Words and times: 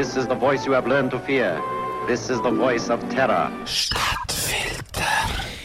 This 0.00 0.16
is 0.16 0.26
the 0.28 0.34
voice 0.34 0.64
you 0.64 0.72
have 0.72 0.88
learned 0.88 1.10
to 1.10 1.18
fear. 1.18 1.60
This 2.06 2.30
is 2.30 2.40
the 2.40 2.50
voice 2.50 2.88
of 2.88 3.06
terror. 3.10 3.52
Stadtfilter. 3.66 5.04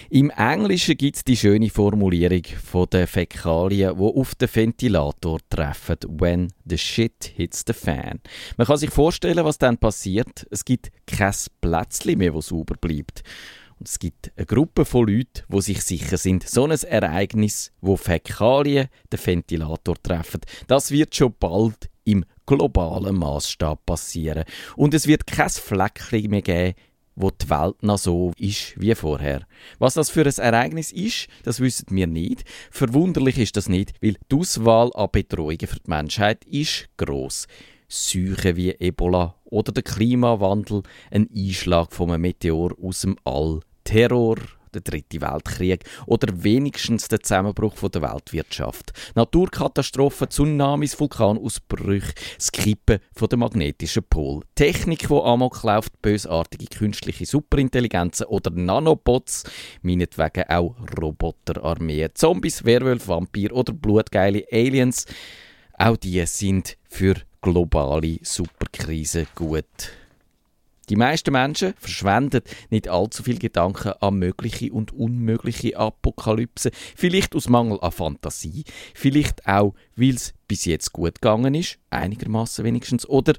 Im 0.09 0.29
Englischen 0.31 0.97
gibt 0.97 1.15
es 1.15 1.23
die 1.23 1.37
schöne 1.37 1.69
Formulierung 1.69 2.43
von 2.61 2.85
den 2.89 3.07
Fäkalien, 3.07 3.95
die 3.95 4.03
auf 4.03 4.35
den 4.35 4.53
Ventilator 4.53 5.39
treffen. 5.49 5.95
When 6.09 6.51
the 6.65 6.77
shit 6.77 7.31
hits 7.33 7.63
the 7.65 7.71
fan. 7.71 8.19
Man 8.57 8.67
kann 8.67 8.75
sich 8.75 8.89
vorstellen, 8.89 9.45
was 9.45 9.57
dann 9.57 9.77
passiert. 9.77 10.45
Es 10.51 10.65
gibt 10.65 10.91
kein 11.07 11.33
Plätzchen 11.61 12.17
mehr, 12.17 12.33
wo 12.33 12.41
sauber 12.41 12.75
bleibt. 12.75 13.23
Und 13.79 13.87
es 13.87 13.99
gibt 13.99 14.33
eine 14.35 14.45
Gruppe 14.45 14.83
von 14.83 15.07
Leuten, 15.07 15.43
die 15.47 15.61
sich 15.61 15.81
sicher 15.81 16.17
sind, 16.17 16.45
so 16.45 16.65
ein 16.65 16.71
Ereignis, 16.71 17.71
wo 17.79 17.95
Fäkalien 17.95 18.89
den 19.13 19.25
Ventilator 19.25 19.95
treffen, 20.03 20.41
das 20.67 20.91
wird 20.91 21.15
schon 21.15 21.33
bald 21.39 21.89
im 22.03 22.25
globalen 22.45 23.15
Maßstab 23.15 23.85
passieren. 23.85 24.43
Und 24.75 24.93
es 24.93 25.07
wird 25.07 25.27
kein 25.27 25.49
Fleckchen 25.49 26.29
mehr 26.29 26.41
geben, 26.41 26.75
wo 27.15 27.31
die 27.31 27.49
Welt 27.49 27.81
noch 27.81 27.97
so 27.97 28.31
ist 28.37 28.79
wie 28.79 28.93
vorher. 28.93 29.47
Was 29.79 29.93
das 29.93 30.09
für 30.09 30.25
ein 30.25 30.33
Ereignis 30.37 30.91
ist, 30.91 31.27
das 31.43 31.59
wissen 31.59 31.87
wir 31.89 32.07
nicht. 32.07 32.43
Verwunderlich 32.71 33.37
ist 33.37 33.55
das 33.55 33.69
nicht, 33.69 33.93
weil 34.01 34.17
die 34.31 34.35
Auswahl 34.35 34.91
an 34.93 35.09
Bedrohungen 35.11 35.67
für 35.67 35.79
die 35.79 35.89
Menschheit 35.89 36.43
ist 36.45 36.89
gross. 36.97 37.47
Seuchen 37.87 38.55
wie 38.55 38.71
Ebola 38.71 39.35
oder 39.45 39.71
der 39.71 39.83
Klimawandel, 39.83 40.83
ein 41.11 41.29
Einschlag 41.33 41.97
einem 41.99 42.21
Meteor 42.21 42.71
aus 42.81 43.01
dem 43.01 43.15
All, 43.23 43.61
Terror, 43.83 44.37
der 44.75 44.81
dritte 44.81 45.21
Weltkrieg 45.21 45.83
oder 46.05 46.27
wenigstens 46.43 47.07
der 47.07 47.21
Zusammenbruch 47.21 47.75
der 47.89 48.01
Weltwirtschaft. 48.01 48.93
Naturkatastrophen, 49.15 50.29
Tsunamis, 50.29 50.99
Vulkanausbrüche, 50.99 52.13
das 52.35 52.51
Kippen 52.51 52.99
von 53.15 53.29
der 53.29 53.37
magnetischen 53.39 54.03
Pol. 54.03 54.43
Technik, 54.55 55.09
wo 55.09 55.23
amok 55.23 55.63
läuft, 55.63 56.01
bösartige 56.01 56.65
künstliche 56.65 57.25
Superintelligenzen 57.25 58.27
oder 58.27 58.51
Nanobots, 58.51 59.43
meinetwegen 59.81 60.43
auch 60.49 60.75
Roboterarmeen, 60.99 62.09
Zombies, 62.13 62.65
Werwölfe, 62.65 63.07
Vampir 63.07 63.53
oder 63.53 63.73
blutgeile 63.73 64.45
Aliens. 64.51 65.05
Auch 65.77 65.97
die 65.97 66.25
sind 66.25 66.77
für 66.87 67.15
globale 67.41 68.17
Superkrise 68.21 69.27
gut. 69.35 69.65
Die 70.89 70.95
meisten 70.95 71.31
Menschen 71.31 71.73
verschwenden 71.77 72.41
nicht 72.69 72.87
allzu 72.87 73.23
viel 73.23 73.39
Gedanken 73.39 73.93
an 73.99 74.19
mögliche 74.19 74.71
und 74.71 74.93
unmögliche 74.93 75.77
Apokalypse. 75.77 76.71
Vielleicht 76.95 77.35
aus 77.35 77.49
Mangel 77.49 77.79
an 77.81 77.91
Fantasie, 77.91 78.63
vielleicht 78.93 79.47
auch, 79.47 79.73
weil 79.95 80.15
es 80.15 80.33
bis 80.47 80.65
jetzt 80.65 80.93
gut 80.93 81.21
gegangen 81.21 81.55
ist, 81.55 81.79
einigermaßen 81.89 82.63
wenigstens, 82.63 83.07
oder 83.07 83.33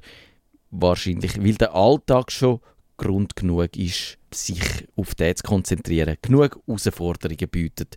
wahrscheinlich, 0.71 1.41
weil 1.41 1.55
der 1.55 1.73
Alltag 1.73 2.31
schon 2.31 2.59
Grund 2.97 3.35
genug 3.35 3.77
ist, 3.77 4.17
sich 4.33 4.87
auf 4.95 5.15
den 5.15 5.35
zu 5.35 5.43
konzentrieren, 5.43 6.17
genug 6.21 6.59
Herausforderungen 6.65 7.47
bietet. 7.49 7.95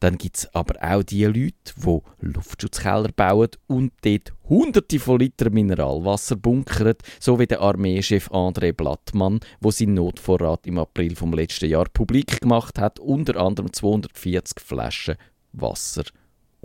Dann 0.00 0.18
gibt 0.18 0.38
es 0.38 0.54
aber 0.54 0.74
auch 0.82 1.02
die 1.02 1.24
Leute, 1.24 1.54
die 1.76 2.00
Luftschutzkeller 2.20 3.10
bauen 3.14 3.48
und 3.66 3.92
dort 4.02 4.32
hunderte 4.48 4.98
von 4.98 5.18
Litern 5.18 5.52
Mineralwasser 5.52 6.36
bunkern, 6.36 6.94
so 7.18 7.38
wie 7.38 7.46
der 7.46 7.60
Armeechef 7.60 8.30
André 8.30 8.72
Blattmann, 8.72 9.40
wo 9.60 9.70
sein 9.70 9.94
Notvorrat 9.94 10.66
im 10.66 10.78
April 10.78 11.16
vom 11.16 11.32
letzten 11.32 11.70
Jahr 11.70 11.86
publik 11.92 12.40
gemacht 12.40 12.78
hat, 12.78 12.98
unter 13.00 13.36
anderem 13.36 13.72
240 13.72 14.60
Flaschen 14.60 15.16
Wasser 15.52 16.04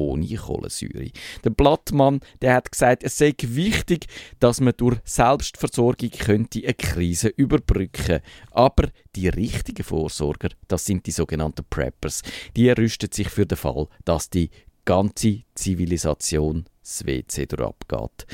ohne 0.02 0.36
Kohlensäure. 0.36 1.12
Der 1.44 1.50
Blattmann 1.50 2.20
der 2.42 2.56
hat 2.56 2.72
gesagt, 2.72 3.04
es 3.04 3.18
sei 3.18 3.34
wichtig, 3.42 4.08
dass 4.40 4.62
man 4.62 4.74
durch 4.78 4.98
Selbstversorgung 5.04 6.10
könnte 6.12 6.62
eine 6.64 6.74
Krise 6.74 7.30
überbrücken. 7.30 8.22
Aber 8.52 8.90
die 9.16 9.30
richtigen 9.30 9.84
Vorsorger, 9.84 10.50
das 10.68 10.86
sind 10.86 11.06
die 11.06 11.12
sogenannten 11.12 11.66
Preppers. 11.70 12.22
Die 12.56 12.70
rüsten 12.70 13.12
sich 13.12 13.30
für 13.30 13.46
den 13.46 13.58
Fall, 13.58 13.88
dass 14.06 14.30
die 14.30 14.50
ganze 14.86 15.44
Zivilisation 15.56 16.66
das 16.82 17.06
WC 17.06 17.46
durchabgeht. 17.46 18.26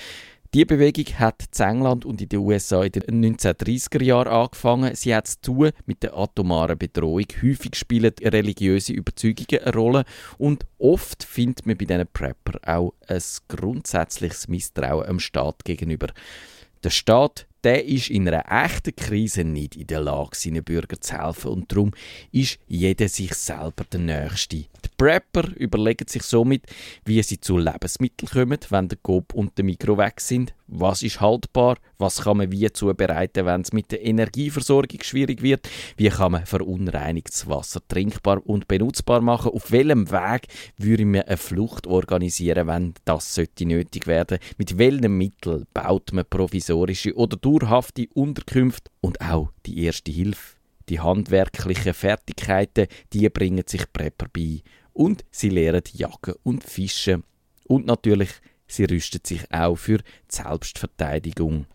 Die 0.53 0.63
Bewegung 0.63 1.05
hat 1.19 1.43
in 1.57 1.65
England 1.65 2.05
und 2.05 2.21
in 2.21 2.29
den 2.29 2.39
USA 2.39 2.83
in 2.83 2.93
den 2.93 3.03
1930er 3.03 4.01
Jahren 4.01 4.29
angefangen. 4.29 4.95
Sie 4.95 5.13
hat 5.13 5.27
zu 5.27 5.41
tun 5.41 5.71
mit 5.85 6.03
der 6.03 6.17
atomaren 6.17 6.77
Bedrohung. 6.77 7.25
Häufig 7.41 7.75
spielen 7.75 8.13
religiöse 8.21 8.93
Überzeugungen 8.93 9.61
eine 9.61 9.73
Rolle 9.73 10.05
und 10.37 10.65
oft 10.77 11.23
findet 11.23 11.65
man 11.65 11.77
bei 11.77 11.85
diesen 11.85 12.07
Prepper 12.13 12.59
auch 12.65 12.93
ein 13.07 13.21
grundsätzliches 13.49 14.47
Misstrauen 14.47 15.05
dem 15.07 15.19
Staat 15.19 15.65
gegenüber. 15.65 16.07
Der 16.83 16.91
Staat 16.91 17.45
der 17.67 17.83
ist 17.83 18.09
in 18.09 18.25
einer 18.29 18.45
echten 18.49 18.95
Krise 18.95 19.43
nicht 19.43 19.75
in 19.75 19.87
der 19.87 19.99
Lage, 19.99 20.37
seinen 20.37 20.63
Bürgern 20.63 21.01
zu 21.01 21.17
helfen. 21.21 21.51
Und 21.51 21.69
darum 21.69 21.91
ist 22.31 22.59
jeder 22.65 23.09
sich 23.09 23.33
selber 23.33 23.83
der 23.91 23.99
Nächste. 23.99 24.55
Die 24.55 24.89
Prepper 24.95 25.49
überlegen 25.57 26.07
sich 26.07 26.23
somit, 26.23 26.63
wie 27.03 27.21
sie 27.23 27.41
zu 27.41 27.57
Lebensmitteln 27.57 28.29
kommen, 28.29 28.59
wenn 28.69 28.87
der 28.87 28.97
Coop 29.01 29.33
und 29.33 29.57
der 29.57 29.65
Mikro 29.65 29.97
weg 29.97 30.21
sind, 30.21 30.53
was 30.67 31.01
ist 31.01 31.21
haltbar, 31.21 31.77
was 31.97 32.21
kann 32.23 32.37
man 32.37 32.51
wie 32.51 32.71
zubereiten, 32.71 33.45
wenn 33.45 33.61
es 33.61 33.73
mit 33.73 33.91
der 33.91 34.05
Energieversorgung 34.05 35.01
schwierig 35.01 35.41
wird, 35.41 35.67
wie 35.95 36.09
kann 36.09 36.33
man 36.33 36.45
verunreinigtes 36.45 37.47
Wasser 37.47 37.81
trinkbar 37.87 38.45
und 38.45 38.67
benutzbar 38.67 39.21
machen, 39.21 39.51
auf 39.51 39.71
welchem 39.71 40.11
Weg 40.11 40.47
würde 40.77 41.05
man 41.05 41.21
eine 41.21 41.37
Flucht 41.37 41.87
organisieren, 41.87 42.67
wenn 42.67 42.93
das 43.05 43.39
nötig 43.59 44.07
werden, 44.07 44.39
mit 44.57 44.77
welchen 44.77 45.17
Mitteln 45.17 45.65
baut 45.73 46.11
man 46.11 46.25
provisorische 46.29 47.15
oder 47.15 47.37
dauerhafte 47.59 48.07
Unterkünfte 48.13 48.91
und 49.01 49.21
auch 49.21 49.51
die 49.65 49.83
erste 49.83 50.11
Hilfe. 50.11 50.57
Die 50.89 50.99
handwerklichen 50.99 51.93
Fertigkeiten, 51.93 52.87
die 53.11 53.29
bringen 53.29 53.63
sich 53.67 53.91
Prepper 53.91 54.27
bei 54.31 54.61
und 54.93 55.25
sie 55.31 55.49
lernen 55.49 55.83
Jagen 55.93 56.35
und 56.43 56.63
Fischen 56.63 57.23
und 57.65 57.85
natürlich 57.85 58.29
Sie 58.67 58.85
rüsten 58.85 59.21
sich 59.23 59.51
auch 59.51 59.77
für 59.77 59.99
die 59.99 60.03
Selbstverteidigung. 60.29 61.65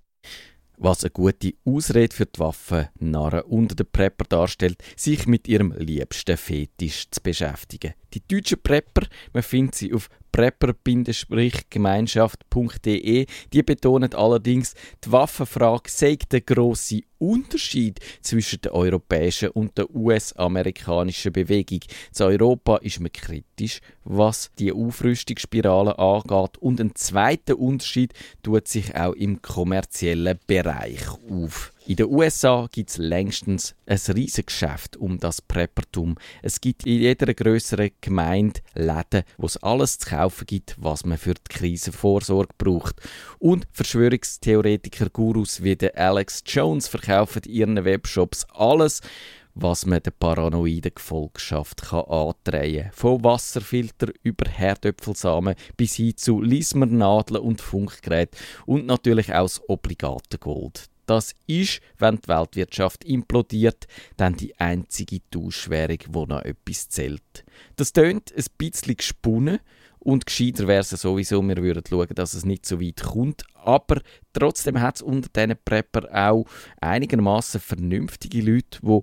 Was 0.77 1.05
eine 1.05 1.11
gute 1.11 1.55
Ausrede 1.65 2.15
für 2.15 2.27
die 2.27 2.39
Waffennarren 2.39 3.43
unter 3.43 3.75
den 3.75 3.91
Prepper 3.91 4.25
darstellt, 4.29 4.83
sich 4.97 5.27
mit 5.27 5.49
ihrem 5.49 5.73
liebsten 5.73 6.37
Fetisch 6.37 7.11
zu 7.11 7.21
beschäftigen. 7.23 7.95
Die 8.15 8.23
deutschen 8.27 8.63
Prepper, 8.63 9.07
man 9.33 9.43
findet 9.43 9.75
sie 9.77 9.93
auf 9.93 10.09
prepper-gemeinschaft.de, 10.33 13.27
die 13.53 13.63
betonen 13.63 14.13
allerdings, 14.15 14.75
die 15.05 15.13
Waffenfrage 15.13 15.91
sei 15.91 16.17
der 16.31 16.41
grosse 16.41 17.03
Unterschied 17.19 18.01
zwischen 18.23 18.63
der 18.63 18.75
europäischen 18.75 19.51
und 19.51 19.77
der 19.79 19.95
US-amerikanischen 19.95 21.33
Bewegung. 21.33 21.81
In 22.19 22.25
Europa 22.25 22.79
ist 22.79 23.01
man 23.01 23.13
kritisch, 23.13 23.81
was 24.05 24.51
die 24.59 24.73
Aufrüstungsspirale 24.73 25.99
angeht 25.99 26.57
und 26.59 26.81
ein 26.81 26.95
zweiter 26.95 27.59
Unterschied 27.59 28.15
tut 28.43 28.67
sich 28.67 28.97
auch 28.97 29.13
im 29.13 29.43
kommerziellen 29.43 30.39
Bereich 30.47 31.03
auf. 31.31 31.75
In 31.85 31.97
den 31.97 32.07
USA 32.07 32.69
gibt 32.71 32.91
es 32.91 32.99
längstens 32.99 33.75
ein 33.87 33.99
riesiges 34.15 34.47
Geschäft 34.47 34.97
um 34.97 35.19
das 35.19 35.43
Preppertum. 35.43 36.17
Es 36.41 36.61
gibt 36.61 36.87
in 36.87 37.01
jeder 37.01 37.35
größeren 37.35 37.91
Gemeinde 38.01 38.61
Läden, 38.75 39.25
wo 39.37 39.47
es 39.47 39.57
alles 39.57 39.99
zu 39.99 40.11
kaufen 40.11 40.47
gibt, 40.47 40.77
was 40.79 41.05
man 41.05 41.19
für 41.19 41.35
die 41.35 41.41
Krisenvorsorge 41.49 42.55
braucht. 42.57 43.01
Und 43.41 43.67
Verschwörungstheoretiker-Gurus 43.73 45.65
wie 45.65 45.75
der 45.75 45.99
Alex 45.99 46.45
Jones 46.47 46.87
verkaufen 46.87 47.43
in 47.47 47.53
ihren 47.53 47.85
Webshops 47.85 48.47
alles, 48.55 49.01
was 49.55 49.85
man 49.85 50.03
der 50.05 50.13
paranoiden 50.13 50.95
Gefolgschaft 50.95 51.83
kann 51.83 52.05
andrehen 52.05 52.85
kann. 52.85 52.93
Von 52.93 53.25
Wasserfilter 53.25 54.13
über 54.23 54.49
Herdöpfelsamen 54.49 55.57
bis 55.77 55.97
hin 55.97 56.17
zu 56.17 56.41
Lismernadeln 56.41 57.43
und 57.43 57.61
Funkgeräten 57.61 58.39
und 58.67 58.87
natürlich 58.87 59.35
auch 59.35 59.43
das 59.43 59.61
obligate 59.69 60.39
Gold. 60.39 60.92
Das 61.07 61.35
ist, 61.47 61.81
wenn 61.99 62.17
die 62.17 62.29
Weltwirtschaft 62.29 63.05
implodiert, 63.05 63.87
dann 64.17 64.35
die 64.35 64.59
einzige 64.59 65.21
Tauschwährung, 65.31 65.99
wo 66.09 66.27
noch 66.27 66.43
etwas 66.43 66.89
zählt. 66.89 67.45
Das 67.77 67.93
tönt 67.93 68.33
ein 68.37 68.45
bisschen 68.57 68.97
gesponnen 68.97 69.59
und 69.99 70.27
gescheiter 70.27 70.67
wäre 70.67 70.81
es 70.81 70.91
sowieso, 70.91 71.43
wir 71.43 71.57
würden 71.57 71.85
schauen, 71.89 72.15
dass 72.15 72.35
es 72.35 72.45
nicht 72.45 72.67
so 72.67 72.81
weit 72.81 73.03
kommt. 73.03 73.45
Aber 73.55 74.01
trotzdem 74.33 74.81
hat 74.81 74.97
es 74.97 75.03
unter 75.03 75.29
diesen 75.29 75.57
Prepper 75.65 76.09
auch 76.13 76.45
einigermaßen 76.81 77.61
vernünftige 77.61 78.43
Leute, 78.43 78.81
die 78.83 79.01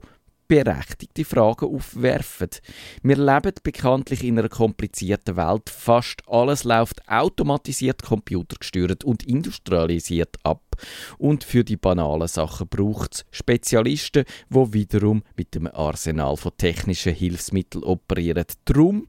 berechtigte 0.49 1.23
Fragen 1.23 1.73
aufwerfen. 1.73 2.49
Wir 3.03 3.15
leben 3.15 3.53
bekanntlich 3.63 4.23
in 4.23 4.39
einer 4.39 4.49
komplizierten 4.49 5.37
Welt. 5.37 5.69
Fast 5.69 6.23
alles 6.27 6.63
läuft 6.63 7.07
automatisiert, 7.07 8.01
computergesteuert 8.01 9.03
und 9.03 9.23
industrialisiert 9.23 10.37
ab. 10.43 10.63
Und 11.19 11.43
für 11.43 11.63
die 11.63 11.77
banalen 11.77 12.27
Sachen 12.27 12.67
braucht 12.67 13.13
es 13.13 13.25
Spezialisten, 13.31 14.25
die 14.49 14.73
wiederum 14.73 15.21
mit 15.37 15.53
dem 15.53 15.67
Arsenal 15.67 16.35
von 16.35 16.57
technischen 16.57 17.13
Hilfsmitteln 17.13 17.83
operieren. 17.83 18.45
Drum 18.65 19.07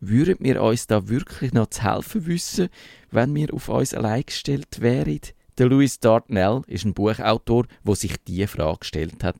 würden 0.00 0.38
wir 0.40 0.60
uns 0.60 0.88
da 0.88 1.08
wirklich 1.08 1.52
noch 1.52 1.70
zu 1.70 1.84
helfen 1.84 2.26
wissen, 2.26 2.68
wenn 3.12 3.32
wir 3.34 3.54
auf 3.54 3.68
uns 3.68 3.94
allein 3.94 4.24
gestellt 4.26 4.80
wären? 4.80 5.20
Der 5.56 5.66
Louis 5.66 6.00
Dartnell 6.00 6.62
ist 6.66 6.84
ein 6.84 6.94
Buchautor, 6.94 7.66
wo 7.84 7.94
sich 7.94 8.16
diese 8.26 8.48
Frage 8.48 8.78
gestellt 8.80 9.22
hat 9.22 9.36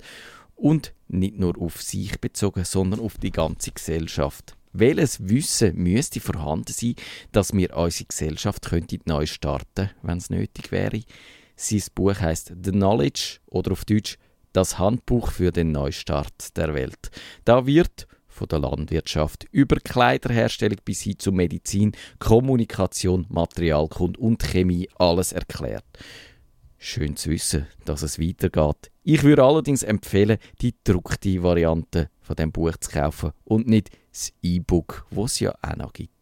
und 0.59 0.93
nicht 1.09 1.39
nur 1.39 1.59
auf 1.61 1.81
sich 1.81 2.21
bezogen, 2.21 2.65
sondern 2.65 3.01
auf 3.01 3.17
die 3.19 3.31
ganze 3.31 3.71
Gesellschaft. 3.71 4.57
Welches 4.73 5.29
Wissen 5.29 5.77
müsste 5.77 6.21
vorhanden 6.21 6.73
sein, 6.73 6.95
dass 7.33 7.53
wir 7.53 7.75
unsere 7.75 8.05
Gesellschaft 8.05 8.67
könnte 8.69 8.99
neu 9.07 9.27
starten, 9.27 9.91
wenn 10.03 10.19
es 10.19 10.31
nötig 10.31 10.71
wäre? 10.71 11.01
Sein 11.57 11.83
Buch 11.95 12.21
heißt 12.21 12.53
The 12.63 12.71
Knowledge 12.71 13.39
oder 13.47 13.73
auf 13.73 13.85
Deutsch 13.85 14.19
Das 14.53 14.79
Handbuch 14.79 15.31
für 15.31 15.53
den 15.53 15.73
Neustart 15.73 16.57
der 16.57 16.75
Welt. 16.75 17.11
Da 17.45 17.67
wird 17.67 18.07
von 18.29 18.49
der 18.49 18.61
Landwirtschaft 18.61 19.47
über 19.51 19.77
Kleiderherstellung 19.77 20.79
bis 20.85 21.03
hin 21.03 21.19
zu 21.19 21.33
Medizin, 21.33 21.93
Kommunikation, 22.19 23.27
Materialkunde 23.29 24.21
und 24.21 24.43
Chemie 24.43 24.89
alles 24.97 25.33
erklärt. 25.33 25.85
Schön 26.81 27.17
zu 27.17 27.31
wissen, 27.31 27.67
dass 27.85 28.03
es 28.03 28.21
weitergeht. 28.21 28.93
Ich 29.03 29.25
würde 29.25 29.43
allerdings 29.43 29.83
empfehlen, 29.83 30.39
die 30.61 30.73
gedruckte 30.73 31.43
Variante 31.43 32.09
von 32.21 32.37
dem 32.37 32.53
Buch 32.53 32.77
zu 32.77 32.91
kaufen 32.91 33.33
und 33.45 33.67
nicht 33.67 33.91
das 34.13 34.33
E-Book, 34.43 35.05
wo 35.11 35.25
es 35.25 35.41
ja 35.41 35.55
auch 35.61 35.77
noch 35.77 35.93
gibt. 35.93 36.19